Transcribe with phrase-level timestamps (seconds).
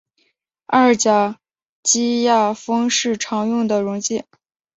[0.65, 1.39] 二甲
[1.83, 4.23] 基亚砜是常用的溶剂。